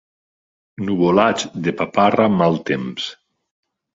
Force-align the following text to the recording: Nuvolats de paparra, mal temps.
Nuvolats 0.85 1.45
de 1.67 1.75
paparra, 1.83 2.27
mal 2.39 2.59
temps. 2.71 3.09